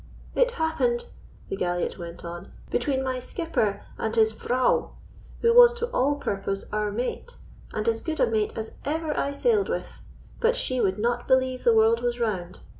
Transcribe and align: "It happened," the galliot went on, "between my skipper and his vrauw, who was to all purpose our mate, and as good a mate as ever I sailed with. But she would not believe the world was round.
"It 0.33 0.49
happened," 0.49 1.05
the 1.49 1.55
galliot 1.55 1.99
went 1.99 2.25
on, 2.25 2.51
"between 2.71 3.03
my 3.03 3.19
skipper 3.19 3.83
and 3.99 4.15
his 4.15 4.33
vrauw, 4.33 4.93
who 5.41 5.53
was 5.53 5.75
to 5.75 5.91
all 5.91 6.15
purpose 6.15 6.65
our 6.73 6.91
mate, 6.91 7.37
and 7.71 7.87
as 7.87 8.01
good 8.01 8.19
a 8.19 8.25
mate 8.25 8.57
as 8.57 8.71
ever 8.83 9.15
I 9.15 9.31
sailed 9.31 9.69
with. 9.69 9.99
But 10.39 10.55
she 10.55 10.81
would 10.81 10.97
not 10.97 11.27
believe 11.27 11.63
the 11.63 11.75
world 11.75 12.01
was 12.01 12.19
round. 12.19 12.61